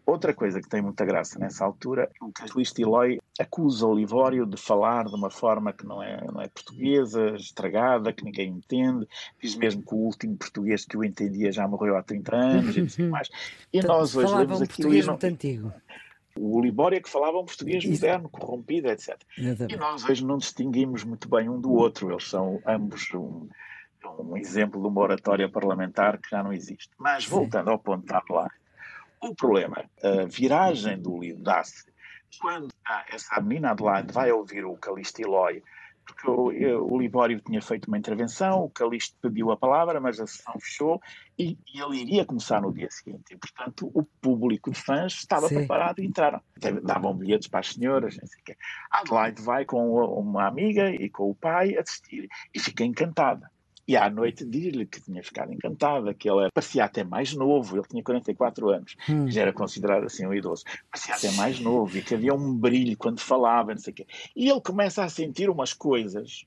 Outra 0.05 0.33
coisa 0.33 0.59
que 0.59 0.67
tem 0.67 0.81
muita 0.81 1.05
graça 1.05 1.37
nessa 1.37 1.63
altura, 1.63 2.09
o 2.19 2.31
Calixto 2.31 2.81
Eloy 2.81 3.19
acusa 3.39 3.85
o 3.85 3.93
Livório 3.93 4.43
de 4.43 4.57
falar 4.57 5.05
de 5.05 5.13
uma 5.13 5.29
forma 5.29 5.71
que 5.71 5.85
não 5.85 6.01
é, 6.01 6.25
não 6.25 6.41
é 6.41 6.47
portuguesa, 6.47 7.35
estragada, 7.35 8.11
que 8.11 8.23
ninguém 8.23 8.49
entende. 8.49 9.07
Diz 9.39 9.55
mesmo 9.55 9.83
que 9.83 9.93
o 9.93 9.97
último 9.97 10.35
português 10.35 10.83
que 10.83 10.97
o 10.97 11.03
entendia 11.03 11.51
já 11.51 11.67
morreu 11.67 11.95
há 11.95 12.01
30 12.01 12.35
anos 12.35 12.75
e 12.75 12.81
assim 12.81 13.07
mais. 13.07 13.29
E 13.71 13.83
nós 13.83 14.15
hoje 14.15 14.33
lemos 14.33 14.61
aquilo 14.63 14.95
e 14.95 15.01
não... 15.01 15.09
muito 15.09 15.25
antigo. 15.25 15.71
O 16.41 16.61
Libório 16.61 16.97
é 16.97 17.01
que 17.01 17.09
falava 17.09 17.37
um 17.37 17.45
português 17.45 17.83
moderno, 17.83 18.29
corrompido, 18.29 18.87
etc. 18.87 19.21
Exatamente. 19.37 19.75
E 19.75 19.77
nós 19.77 20.05
hoje 20.05 20.25
não 20.25 20.37
distinguimos 20.37 21.03
muito 21.03 21.27
bem 21.27 21.49
um 21.49 21.59
do 21.59 21.73
outro. 21.73 22.09
Eles 22.09 22.29
são 22.29 22.61
ambos 22.65 23.13
um, 23.13 23.49
um 24.19 24.37
exemplo 24.37 24.81
de 24.81 24.87
uma 24.87 25.01
oratória 25.01 25.49
parlamentar 25.49 26.17
que 26.17 26.29
já 26.29 26.41
não 26.41 26.53
existe. 26.53 26.89
Mas 26.97 27.25
voltando 27.25 27.69
ao 27.69 27.77
ponto 27.77 28.05
de 28.05 28.33
lá, 28.33 28.49
o 29.21 29.35
problema, 29.35 29.83
a 30.01 30.25
viragem 30.25 30.97
do 30.97 31.19
livro 31.19 31.43
dá-se 31.43 31.89
quando 32.39 32.69
ah, 32.87 33.05
essa 33.11 33.41
menina 33.41 33.71
Adelaide 33.71 34.13
vai 34.13 34.31
ouvir 34.31 34.63
o 34.63 34.75
Calixto 34.77 35.21
Eloy, 35.21 35.63
porque 36.13 36.29
o, 36.29 36.93
o 36.93 36.97
Libório 36.97 37.39
tinha 37.39 37.61
feito 37.61 37.87
uma 37.87 37.97
intervenção, 37.97 38.63
o 38.63 38.69
Calixto 38.69 39.15
pediu 39.21 39.51
a 39.51 39.57
palavra, 39.57 39.99
mas 39.99 40.19
a 40.19 40.27
sessão 40.27 40.53
fechou 40.59 41.01
e, 41.37 41.57
e, 41.73 41.81
ele 41.81 42.01
iria 42.01 42.25
começar 42.25 42.61
no 42.61 42.73
dia 42.73 42.89
seguinte. 42.89 43.33
E, 43.33 43.37
portanto, 43.37 43.89
o 43.93 44.03
público 44.21 44.71
de 44.71 44.79
fãs 44.79 45.13
estava 45.13 45.47
Sim. 45.47 45.55
preparado 45.55 45.99
e 45.99 46.05
entraram. 46.05 46.41
Davam 46.83 47.15
bilhetes 47.15 47.47
para 47.47 47.59
as 47.59 47.73
senhoras, 47.73 48.17
não 48.17 48.27
sei 48.27 48.41
o 48.41 48.43
quê. 48.43 48.57
Adelaide 48.91 49.41
vai 49.41 49.65
com 49.65 49.95
uma 49.95 50.47
amiga 50.47 50.89
e 50.89 51.09
com 51.09 51.29
o 51.29 51.35
pai 51.35 51.77
assistir 51.77 52.27
e 52.53 52.59
fica 52.59 52.83
encantada. 52.83 53.49
E 53.89 53.97
à 53.97 54.07
noite 54.07 54.45
diz-lhe 54.45 54.85
que 54.85 55.01
tinha 55.01 55.23
ficado 55.23 55.51
encantada, 55.51 56.13
que 56.13 56.29
ele 56.29 56.47
parecia 56.53 56.85
até 56.85 57.03
mais 57.03 57.33
novo, 57.33 57.75
ele 57.75 57.87
tinha 57.89 58.03
44 58.03 58.69
anos, 58.69 58.95
hum. 59.09 59.27
já 59.27 59.41
era 59.41 59.51
considerado 59.51 60.03
assim 60.03 60.27
um 60.27 60.31
idoso, 60.31 60.63
parecia 60.91 61.15
até 61.15 61.31
mais 61.35 61.59
novo 61.59 61.97
e 61.97 62.03
que 62.03 62.13
havia 62.13 62.35
um 62.35 62.55
brilho 62.55 62.95
quando 62.95 63.19
falava, 63.19 63.71
não 63.71 63.81
sei 63.81 63.91
o 63.91 63.95
quê. 63.95 64.05
E 64.35 64.47
ele 64.47 64.61
começa 64.61 65.03
a 65.03 65.09
sentir 65.09 65.49
umas 65.49 65.73
coisas 65.73 66.45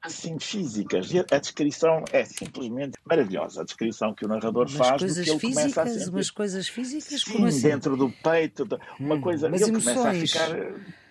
assim 0.00 0.38
físicas. 0.38 1.12
E 1.12 1.18
a 1.18 1.38
descrição 1.38 2.04
é 2.10 2.24
simplesmente 2.24 2.96
maravilhosa. 3.04 3.60
A 3.60 3.64
descrição 3.66 4.14
que 4.14 4.24
o 4.24 4.28
narrador 4.28 4.66
umas 4.66 4.72
faz 4.72 5.02
coisas 5.02 5.18
do 5.18 5.24
que 5.24 5.30
ele 5.30 5.40
físicas, 5.40 5.74
começa 5.74 5.82
a 5.82 5.86
sentir. 5.86 6.10
Umas 6.10 6.30
coisas 6.30 6.68
físicas? 6.68 7.20
Sim, 7.20 7.44
assim? 7.44 7.68
dentro 7.68 7.98
do 7.98 8.10
peito, 8.10 8.66
uma 8.98 9.16
hum, 9.16 9.20
coisa. 9.20 9.50
Mas 9.50 9.60
ele 9.60 9.72
emoções. 9.72 9.94
começa 9.94 10.08
a 10.08 10.46
ficar. 10.48 10.58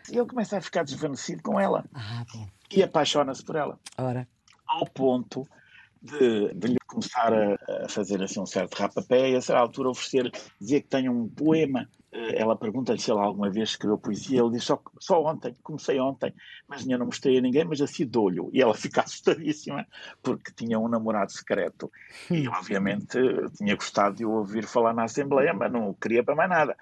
Ele 0.09 0.25
começa 0.25 0.57
a 0.57 0.61
ficar 0.61 0.83
desvanecido 0.83 1.43
com 1.43 1.59
ela. 1.59 1.85
Ah, 1.93 2.25
e 2.71 2.81
apaixona-se 2.81 3.43
por 3.43 3.55
ela. 3.55 3.79
Ora. 3.95 4.27
Ao 4.65 4.87
ponto 4.87 5.47
de, 6.01 6.53
de 6.53 6.67
lhe 6.67 6.77
começar 6.85 7.33
a, 7.33 7.85
a, 7.85 7.89
fazer 7.89 8.21
assim 8.21 8.39
um 8.39 8.45
certo 8.45 8.75
rapapé 8.75 9.29
e 9.31 9.35
a 9.35 9.41
certa 9.41 9.61
altura 9.61 9.89
oferecer, 9.89 10.31
dizer 10.59 10.81
que 10.81 10.87
tem 10.87 11.09
um 11.09 11.27
poema. 11.27 11.87
Eh, 12.11 12.41
ela 12.41 12.55
pergunta-lhe 12.55 12.99
se 12.99 13.11
ele 13.11 13.19
alguma 13.19 13.49
vez 13.49 13.69
escreveu 13.69 13.97
poesia. 13.97 14.41
Ele 14.41 14.51
diz 14.51 14.63
só, 14.63 14.81
só 14.99 15.23
ontem, 15.23 15.55
comecei 15.61 15.99
ontem, 15.99 16.33
mas 16.67 16.81
ainda 16.81 16.97
não 16.97 17.05
mostrei 17.07 17.37
a 17.37 17.41
ninguém, 17.41 17.65
mas 17.65 17.81
assim 17.81 18.05
dou-lhe. 18.05 18.39
E 18.53 18.61
ela 18.61 18.73
fica 18.75 19.01
assustadíssima 19.01 19.85
porque 20.23 20.51
tinha 20.55 20.79
um 20.79 20.87
namorado 20.87 21.31
secreto. 21.31 21.91
E 22.31 22.47
obviamente 22.47 23.17
tinha 23.55 23.75
gostado 23.75 24.15
de 24.15 24.25
o 24.25 24.31
ouvir 24.31 24.65
falar 24.65 24.93
na 24.93 25.03
Assembleia, 25.03 25.53
mas 25.53 25.71
não 25.71 25.93
queria 25.93 26.23
para 26.23 26.35
mais 26.35 26.49
nada. 26.49 26.75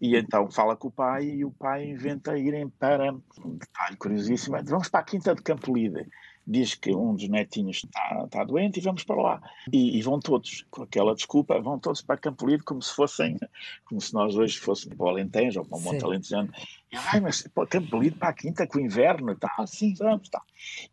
E 0.00 0.16
então 0.16 0.50
fala 0.50 0.76
com 0.76 0.88
o 0.88 0.90
pai 0.90 1.24
e 1.24 1.44
o 1.44 1.50
pai 1.50 1.88
inventa 1.88 2.36
irem 2.36 2.68
para, 2.68 3.12
um 3.12 3.56
detalhe 3.56 3.96
curiosíssimo, 3.96 4.56
vamos 4.64 4.88
para 4.88 5.00
a 5.00 5.04
Quinta 5.04 5.34
de 5.34 5.42
Campolide 5.42 6.06
diz 6.46 6.74
que 6.74 6.94
um 6.94 7.14
dos 7.14 7.28
netinhos 7.28 7.78
está, 7.78 8.22
está 8.24 8.44
doente 8.44 8.78
e 8.78 8.82
vamos 8.82 9.02
para 9.02 9.20
lá. 9.20 9.42
E, 9.72 9.98
e, 9.98 10.02
vão 10.02 10.20
todos, 10.20 10.64
com 10.70 10.82
aquela 10.82 11.14
desculpa, 11.14 11.60
vão 11.60 11.78
todos 11.78 12.00
para 12.00 12.16
Campolide 12.16 12.62
como 12.62 12.80
se 12.80 12.94
fossem, 12.94 13.36
como 13.84 14.00
se 14.00 14.14
nós 14.14 14.36
hoje 14.36 14.58
fôssemos 14.58 14.96
para 14.96 15.06
o 15.06 15.08
Alentejo 15.08 15.60
ou 15.60 15.66
para 15.66 15.78
o 15.78 15.80
Monte 15.80 16.04
Alentejano. 16.04 16.52
E, 16.92 16.96
ai, 16.96 17.20
mas 17.20 17.42
para 17.48 17.66
Campolide, 17.66 18.16
para 18.16 18.28
a 18.28 18.32
Quinta, 18.32 18.66
com 18.66 18.78
o 18.78 18.80
inverno 18.80 19.32
e 19.32 19.36
tal. 19.36 19.50
Ah, 19.58 19.66
sim, 19.66 19.94
vamos, 19.94 20.28
tal. 20.28 20.42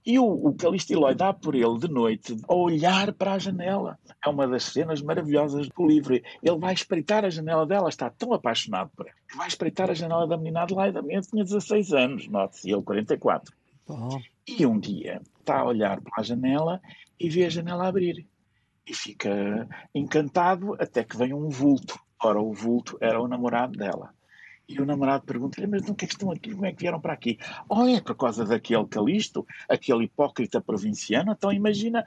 E 0.04 0.18
o, 0.18 0.26
o 0.26 0.54
Calixto 0.56 0.92
Eloy 0.92 1.14
dá 1.14 1.32
por 1.32 1.54
ele 1.54 1.78
de 1.78 1.88
noite 1.88 2.36
a 2.48 2.54
olhar 2.54 3.14
para 3.14 3.34
a 3.34 3.40
janela. 3.40 4.00
É 4.26 4.30
uma 4.30 4.48
das 4.48 4.64
cenas 4.64 5.02
maravilhosas 5.02 5.70
do 5.70 5.88
livro. 5.88 6.16
Ele 6.16 6.58
vai 6.58 6.74
espreitar 6.74 7.24
a 7.24 7.30
janela 7.30 7.66
dela, 7.66 7.90
está 7.90 8.10
tão 8.10 8.34
apaixonado 8.34 8.90
por 8.96 9.06
ela, 9.06 9.16
que 9.30 9.38
vai 9.38 9.48
espreitar 9.48 9.92
a 9.92 9.94
janela 9.94 10.26
da 10.26 10.36
menina 10.36 10.64
Adelaide. 10.64 10.98
A 10.98 11.02
menina 11.02 11.22
tinha 11.22 11.44
16 11.44 11.94
anos, 11.94 12.28
note-se, 12.28 12.68
e 12.68 12.74
ele 12.74 12.82
44. 12.82 13.54
Oh. 13.88 14.20
E 14.48 14.66
um 14.66 14.80
dia 14.80 15.22
está 15.44 15.60
a 15.60 15.66
olhar 15.66 16.02
para 16.02 16.22
a 16.22 16.24
janela 16.24 16.82
e 17.20 17.30
vê 17.30 17.46
a 17.46 17.50
janela 17.50 17.88
abrir. 17.88 18.26
E 18.86 18.94
fica 18.94 19.68
encantado 19.94 20.76
até 20.80 21.04
que 21.04 21.16
vem 21.16 21.34
um 21.34 21.50
vulto. 21.50 22.00
Ora, 22.22 22.42
o 22.42 22.54
vulto 22.54 22.98
era 23.00 23.22
o 23.22 23.28
namorado 23.28 23.78
dela. 23.78 24.14
E 24.68 24.80
o 24.80 24.86
namorado 24.86 25.26
pergunta-lhe, 25.26 25.68
mas 25.68 25.84
não 25.84 25.94
que 25.94 26.06
é 26.06 26.08
que 26.08 26.14
estão 26.14 26.32
aqui? 26.32 26.54
Como 26.54 26.66
é 26.66 26.72
que 26.72 26.80
vieram 26.80 27.00
para 27.00 27.14
aqui? 27.14 27.38
Oh, 27.68 27.86
é 27.86 28.00
por 28.00 28.16
causa 28.16 28.46
daquele 28.46 28.88
Calisto, 28.88 29.46
aquele 29.68 30.06
hipócrita 30.06 30.62
provinciano. 30.62 31.34
Então 31.34 31.52
imagina 31.52 32.06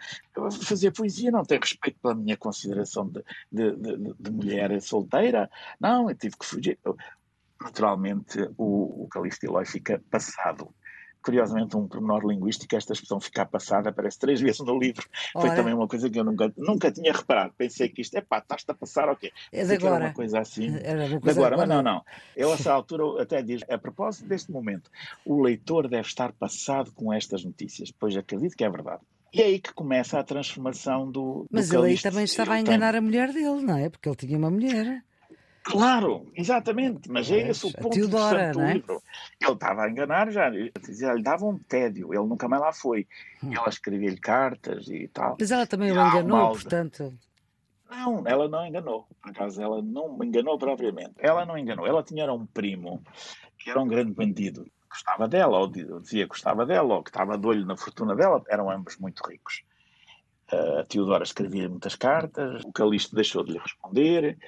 fazer 0.63 0.91
poesia, 0.91 1.31
não 1.31 1.45
tem 1.45 1.59
respeito 1.59 1.99
pela 2.01 2.15
minha 2.15 2.37
consideração 2.37 3.09
de, 3.09 3.23
de, 3.53 3.77
de, 3.77 4.15
de 4.19 4.31
mulher 4.31 4.81
solteira. 4.81 5.51
Não, 5.79 6.09
eu 6.09 6.17
tive 6.17 6.37
que 6.37 6.47
fugir. 6.47 6.79
Naturalmente, 7.61 8.39
o, 8.57 9.05
o 9.05 9.09
Calisto 9.09 9.45
Eloy 9.45 9.67
fica 9.67 10.03
passado 10.11 10.75
curiosamente, 11.27 11.77
um 11.77 11.89
pormenor 11.89 12.25
linguístico, 12.25 12.77
esta 12.77 12.93
expressão 12.93 13.19
ficar 13.19 13.47
passada 13.47 13.91
aparece 13.91 14.17
três 14.17 14.39
vezes 14.41 14.61
no 14.61 14.79
livro. 14.79 15.05
Ora. 15.35 15.49
Foi 15.49 15.57
também 15.57 15.75
uma 15.75 15.89
coisa 15.89 16.09
que 16.09 16.21
eu 16.21 16.23
nunca, 16.23 16.53
nunca 16.57 16.93
tinha 16.93 17.13
reparado. 17.13 17.53
Pensei 17.59 17.89
que 17.89 18.01
isto, 18.01 18.17
é 18.17 18.21
pá, 18.21 18.39
estás-te 18.39 18.71
a 18.71 18.75
passar 18.75 19.11
o 19.11 19.17
quê? 19.17 19.33
É 19.51 19.65
de 19.65 19.75
agora. 19.75 19.97
Era 19.97 20.05
uma 20.05 20.15
coisa 20.15 20.39
assim. 20.39 20.77
Era 20.81 21.05
uma 21.07 21.21
coisa 21.21 21.41
agora, 21.41 21.57
mas 21.57 21.69
não, 21.69 21.83
não. 21.83 22.05
Eu, 22.37 22.53
a 22.53 22.55
essa 22.67 22.73
altura, 22.73 23.21
até 23.21 23.43
diz, 23.43 23.63
a 23.69 23.77
propósito 23.77 24.29
deste 24.29 24.53
momento, 24.53 24.89
o 25.25 25.43
leitor 25.43 25.89
deve 25.89 26.07
estar 26.07 26.33
passado 26.33 26.93
com 26.93 27.13
estas 27.13 27.45
notícias, 27.45 27.91
pois 27.91 28.17
acredito 28.17 28.57
que 28.57 28.63
é 28.63 28.71
verdade. 28.71 29.01
E 29.35 29.43
é 29.43 29.47
aí 29.47 29.59
que 29.59 29.75
começa 29.75 30.19
a 30.21 30.23
transformação 30.23 31.11
do. 31.11 31.45
Mas 31.51 31.69
do 31.69 31.79
ele 31.79 31.93
aí 31.93 31.99
também 31.99 32.25
estava 32.25 32.55
a 32.55 32.61
enganar 32.61 32.95
a 32.95 33.01
mulher 33.01 33.33
dele, 33.33 33.63
não 33.63 33.77
é? 33.77 33.91
Porque 33.91 34.09
ele 34.09 34.17
tinha 34.17 34.39
uma 34.39 34.51
mulher. 34.51 35.03
Claro, 35.69 36.31
exatamente, 36.37 37.11
mas 37.11 37.29
é 37.29 37.49
esse 37.49 37.67
o 37.67 37.73
ponto 37.73 37.91
Teodora, 37.91 38.53
do 38.53 38.61
é? 38.61 38.75
livro. 38.75 39.03
Ele 39.41 39.53
estava 39.53 39.83
a 39.83 39.91
enganar 39.91 40.31
já, 40.31 40.47
ele 40.49 40.73
dava 41.25 41.45
um 41.45 41.59
tédio, 41.59 42.15
ele 42.15 42.23
nunca 42.25 42.47
mais 42.47 42.63
lá 42.63 42.73
foi. 42.73 43.05
Hum. 43.43 43.53
Ela 43.53 43.69
escrevia-lhe 43.69 44.17
cartas 44.17 44.87
e 44.89 45.09
tal. 45.09 45.37
Mas 45.41 45.51
ela 45.51 45.67
também 45.67 45.91
o 45.91 45.95
enganou, 45.95 46.51
portanto. 46.51 47.13
Não, 47.91 48.23
ela 48.27 48.49
não 48.49 48.65
enganou. 48.65 49.09
Por 49.21 49.31
acaso, 49.31 49.61
ela 49.61 49.83
não 49.83 50.23
enganou 50.23 50.57
propriamente. 50.57 51.15
Ela 51.19 51.45
não 51.45 51.59
enganou. 51.59 51.85
Ela 51.85 52.03
tinha 52.03 52.33
um 52.33 52.47
primo 52.47 53.03
que 53.59 53.69
era 53.69 53.83
um 53.83 53.89
grande 53.89 54.13
bandido. 54.13 54.71
Gostava 54.89 55.27
dela, 55.27 55.59
ou 55.59 55.67
dizia 55.67 56.25
que 56.25 56.29
gostava 56.29 56.65
dela, 56.65 56.95
ou 56.95 57.03
que 57.03 57.11
estava 57.11 57.37
de 57.37 57.45
olho 57.45 57.67
na 57.67 57.77
fortuna 57.77 58.15
dela. 58.15 58.41
Eram 58.49 58.71
ambos 58.71 58.97
muito 58.99 59.21
ricos. 59.29 59.65
A 60.49 60.85
Teodora 60.85 61.25
escrevia 61.25 61.69
muitas 61.69 61.97
cartas, 61.97 62.63
o 62.65 62.73
Calixto 62.73 63.17
deixou 63.17 63.43
de 63.43 63.53
lhe 63.53 63.59
responder 63.59 64.39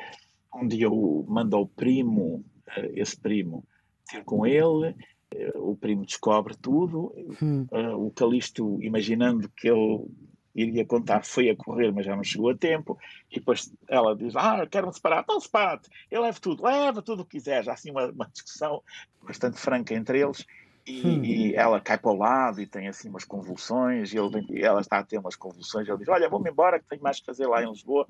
um 0.54 0.66
dia 0.66 0.90
o, 0.90 1.24
manda 1.28 1.56
o 1.56 1.66
primo, 1.66 2.44
eh, 2.76 2.92
esse 2.94 3.18
primo, 3.18 3.64
ter 4.10 4.24
com 4.24 4.46
ele, 4.46 4.94
eh, 5.30 5.52
o 5.56 5.76
primo 5.76 6.04
descobre 6.04 6.56
tudo, 6.56 7.14
hum. 7.42 7.66
Eh, 7.70 7.94
o 7.94 8.10
Calixto, 8.10 8.82
imaginando 8.82 9.48
que 9.50 9.68
ele 9.68 10.06
iria 10.54 10.84
contar, 10.84 11.24
foi 11.24 11.50
a 11.50 11.56
correr, 11.56 11.92
mas 11.92 12.06
já 12.06 12.16
não 12.16 12.24
chegou 12.24 12.50
a 12.50 12.56
tempo, 12.56 12.98
e 13.30 13.36
depois 13.36 13.72
ela 13.88 14.16
diz, 14.16 14.34
ah, 14.34 14.66
quero-me 14.66 14.92
separar, 14.92 15.22
então 15.22 15.40
separa-te, 15.40 15.88
eu 16.10 16.22
levo 16.22 16.40
tudo, 16.40 16.64
leva 16.64 17.02
tudo 17.02 17.22
o 17.22 17.24
que 17.24 17.38
quiser, 17.38 17.62
já 17.62 17.72
assim 17.72 17.90
uma, 17.90 18.06
uma 18.06 18.28
discussão 18.32 18.82
bastante 19.22 19.58
franca 19.58 19.94
entre 19.94 20.20
eles, 20.20 20.44
e, 20.86 21.06
hum. 21.06 21.22
e, 21.22 21.54
ela 21.54 21.80
cai 21.80 21.98
para 21.98 22.10
o 22.10 22.16
lado 22.16 22.62
e 22.62 22.66
tem 22.66 22.88
assim 22.88 23.08
umas 23.10 23.24
convulsões, 23.24 24.12
e 24.12 24.16
ele, 24.16 24.64
ela 24.64 24.80
está 24.80 24.98
a 24.98 25.04
ter 25.04 25.18
umas 25.18 25.36
convulsões, 25.36 25.86
ele 25.86 25.98
diz, 25.98 26.08
olha, 26.08 26.28
vou-me 26.28 26.50
embora 26.50 26.80
que 26.80 26.88
tenho 26.88 27.02
mais 27.02 27.20
que 27.20 27.26
fazer 27.26 27.46
lá 27.46 27.62
em 27.62 27.68
Lisboa, 27.68 28.06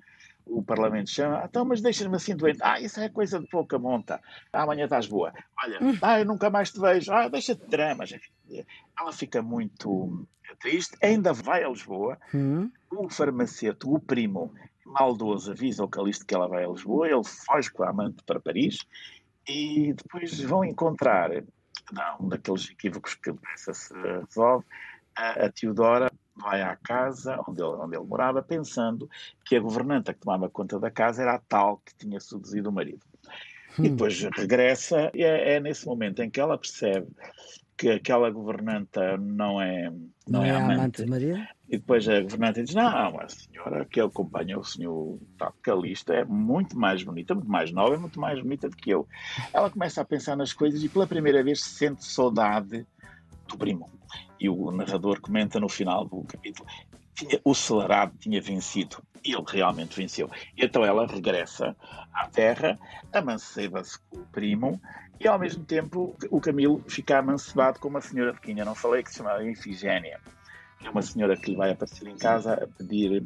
o 0.49 0.62
Parlamento 0.62 1.11
chama, 1.11 1.45
então, 1.45 1.64
mas 1.64 1.81
deixa-me 1.81 2.17
assim 2.17 2.35
doente. 2.35 2.59
Ah, 2.62 2.81
isso 2.81 3.00
é 3.00 3.09
coisa 3.09 3.38
de 3.38 3.47
pouca 3.47 3.78
monta. 3.78 4.21
Ah, 4.52 4.62
amanhã 4.62 4.85
estás 4.85 5.07
boa. 5.07 5.33
Olha, 5.62 5.83
hum. 5.83 5.99
ah, 6.00 6.21
eu 6.21 6.25
nunca 6.25 6.50
mais 6.50 6.73
te 6.73 6.81
vejo. 6.81 7.12
Ah, 7.12 7.28
deixa-te 7.28 7.67
dramas. 7.67 8.12
Ela 8.99 9.12
fica 9.12 9.43
muito 9.43 10.26
triste, 10.61 10.97
ainda 11.02 11.33
vai 11.33 11.64
a 11.64 11.69
Lisboa. 11.69 12.19
Hum. 12.35 12.71
O 12.90 13.09
farmacêutico, 13.09 13.95
o 13.95 14.00
primo, 14.00 14.52
maldoso, 14.85 15.52
avisa 15.52 15.83
ao 15.83 15.88
Calixto 15.88 16.26
que 16.26 16.35
ela 16.35 16.49
vai 16.49 16.64
a 16.64 16.69
Lisboa. 16.69 17.09
Ele 17.09 17.25
foge 17.25 17.71
com 17.71 17.83
a 17.83 17.90
amante 17.90 18.23
para 18.25 18.40
Paris 18.40 18.78
e 19.47 19.93
depois 19.93 20.40
vão 20.40 20.64
encontrar, 20.64 21.31
não, 21.93 22.17
um 22.21 22.28
daqueles 22.28 22.71
equívocos 22.71 23.14
que 23.14 23.33
depressa 23.33 23.73
se 23.73 23.95
resolve, 23.95 24.64
a, 25.17 25.47
a 25.47 25.52
Teodora 25.52 26.11
vai 26.38 26.62
à 26.62 26.76
casa 26.76 27.38
onde 27.47 27.61
ele, 27.61 27.71
onde 27.71 27.97
ele 27.97 28.07
morava, 28.07 28.42
pensando 28.42 29.09
que 29.45 29.57
a 29.57 29.61
governanta 29.61 30.14
que 30.14 30.21
tomava 30.21 30.49
conta 30.49 30.78
da 30.78 30.90
casa 30.90 31.23
era 31.23 31.35
a 31.35 31.38
tal 31.38 31.78
que 31.78 31.95
tinha 31.97 32.21
seduzido 32.21 32.71
o 32.71 32.73
marido. 32.73 33.04
Hum. 33.78 33.85
E 33.85 33.90
depois 33.90 34.21
regressa, 34.37 35.11
e 35.14 35.23
é, 35.23 35.57
é, 35.57 35.61
nesse 35.61 35.87
momento 35.87 36.23
em 36.23 36.30
que 36.30 36.40
ela 36.40 36.59
percebe 36.59 37.09
que 37.76 37.90
aquela 37.90 38.28
governanta 38.28 39.16
não 39.16 39.62
é, 39.62 39.88
não, 40.26 40.40
não 40.40 40.45
é, 40.45 40.49
é 40.49 40.57
amante. 40.57 41.04
de 41.04 41.09
Maria? 41.09 41.49
E 41.68 41.78
depois 41.78 42.09
a 42.09 42.21
governanta 42.21 42.64
diz: 42.64 42.75
Não, 42.75 43.21
a 43.21 43.28
senhora 43.28 43.85
que 43.85 44.00
acompanha 44.00 44.59
o 44.59 44.64
senhor 44.64 45.16
tá, 45.38 45.52
Calista 45.62 46.12
é 46.12 46.25
muito 46.25 46.76
mais 46.76 47.04
bonita, 47.04 47.35
muito 47.37 47.49
mais 47.49 47.71
nova, 47.71 47.95
é 47.95 47.99
muito 47.99 48.18
mais 48.18 48.40
bonita 48.40 48.68
do 48.68 48.76
que 48.76 48.90
eu. 48.90 49.07
Ela 49.52 49.71
começa 49.71 50.00
a 50.00 50.04
pensar 50.04 50.35
nas 50.35 50.52
coisas 50.52 50.83
e 50.83 50.88
pela 50.88 51.07
primeira 51.07 51.42
vez 51.42 51.62
sente 51.62 52.04
saudade 52.04 52.85
do 53.49 53.59
primo. 53.59 53.90
E 54.38 54.49
o 54.49 54.71
narrador 54.71 55.21
comenta 55.21 55.59
no 55.59 55.69
final 55.69 56.05
do 56.05 56.23
capítulo: 56.25 56.69
tinha, 57.14 57.40
o 57.45 57.55
celarado 57.55 58.17
tinha 58.19 58.40
vencido. 58.40 59.02
Ele 59.25 59.43
realmente 59.47 59.97
venceu. 59.97 60.31
Então 60.57 60.85
ela 60.85 61.07
regressa 61.07 61.76
à 62.14 62.28
terra, 62.28 62.78
amanceba-se 63.12 63.99
com 64.09 64.21
o 64.21 64.26
primo 64.26 64.81
e 65.21 65.26
ao 65.26 65.38
mesmo 65.38 65.64
tempo 65.64 66.17
o 66.31 66.40
Camilo 66.40 66.83
fica 66.87 67.19
amancebado 67.19 67.81
com 67.81 67.88
uma 67.88 68.00
senhora 68.00 68.38
eu 68.45 68.64
não 68.64 68.75
falei, 68.75 69.02
que 69.02 69.11
se 69.11 69.19
chama 69.19 69.43
Infigénia, 69.43 70.21
é 70.85 70.90
uma 70.90 71.02
senhora 71.02 71.37
que 71.37 71.50
lhe 71.50 71.57
vai 71.57 71.73
aparecer 71.73 72.07
em 72.07 72.17
casa 72.17 72.55
a 72.55 72.67
pedir 72.67 73.25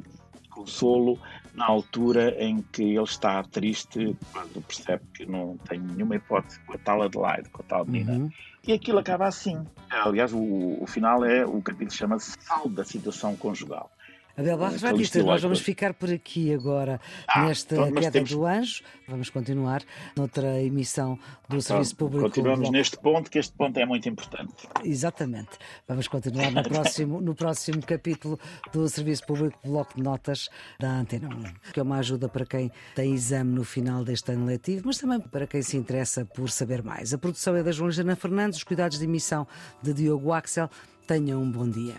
consolo 0.51 1.19
na 1.55 1.67
altura 1.67 2.35
em 2.43 2.63
que 2.63 2.83
ele 2.83 3.03
está 3.03 3.43
triste, 3.43 4.17
quando 4.33 4.63
percebe 4.63 5.03
que 5.15 5.27
não 5.27 5.57
tem 5.69 5.79
nenhuma 5.79 6.17
hipótese 6.17 6.59
com 6.61 6.75
a 6.75 6.79
tal 6.79 7.03
Adelaide, 7.03 7.51
com 7.51 7.63
a 7.63 7.65
tal 7.65 7.85
menina. 7.85 8.13
Uhum. 8.13 8.31
E 8.67 8.73
aquilo 8.73 8.99
acaba 8.99 9.27
assim. 9.27 9.67
Aliás, 9.91 10.33
o, 10.33 10.79
o 10.81 10.87
final 10.87 11.25
é, 11.25 11.45
o 11.45 11.61
capítulo 11.61 11.91
chama-se 11.91 12.37
Sal 12.41 12.69
da 12.69 12.85
Situação 12.85 13.37
Conjugal. 13.37 13.91
Abel 14.37 14.57
Barros 14.57 14.81
Batista, 14.81 15.23
nós 15.23 15.43
vamos 15.43 15.61
ficar 15.61 15.93
por 15.93 16.11
aqui 16.11 16.53
agora 16.55 17.01
ah, 17.29 17.47
nesta 17.47 17.75
então, 17.75 17.93
queda 17.93 18.11
temos... 18.11 18.31
do 18.31 18.47
anjo. 18.47 18.83
Vamos 19.07 19.29
continuar 19.29 19.83
noutra 20.17 20.63
emissão 20.63 21.17
do 21.49 21.57
então, 21.57 21.61
Serviço 21.61 21.97
Público. 21.97 22.25
Continuamos 22.25 22.71
neste 22.71 22.97
ponto, 22.97 23.31
que 23.31 23.39
este 23.39 23.53
ponto 23.53 23.79
é 23.79 23.85
muito 23.85 24.09
importante. 24.09 24.55
Exatamente. 24.83 25.51
Vamos 25.87 26.09
continuar 26.09 26.51
no 26.51 26.63
próximo, 26.69 27.21
no 27.21 27.35
próximo 27.35 27.83
capítulo 27.83 28.39
do 28.73 28.89
Serviço 28.89 29.27
Público 29.27 29.59
Bloco 29.63 29.97
de 29.97 30.03
Notas 30.03 30.49
da 30.81 30.91
Antena 30.91 31.29
1, 31.29 31.73
que 31.73 31.81
é 31.81 31.83
uma 31.83 31.99
ajuda 31.99 32.29
para 32.29 32.47
quem 32.47 32.71
tem 32.95 33.13
exame 33.13 33.55
no 33.55 33.65
final 33.65 34.03
deste 34.03 34.33
ano 34.33 34.47
letivo, 34.47 34.85
mas 34.87 34.97
também 34.97 35.21
para 35.21 35.47
quem 35.47 35.61
se 35.61 35.77
interessa 35.77 36.25
por 36.25 36.49
saber 36.51 36.83
mais. 36.83 37.13
A 37.13 37.19
produção 37.19 37.55
é 37.55 37.63
da 37.63 37.71
Joana 37.71 37.93
Jana 37.93 38.17
Fernandes, 38.17 38.59
os 38.59 38.65
cuidados 38.65 38.99
de 38.99 39.05
emissão 39.05 39.47
de 39.83 39.93
Diogo 39.93 40.33
Axel. 40.33 40.71
Tenham 41.07 41.43
um 41.43 41.51
bom 41.51 41.69
dia. 41.69 41.95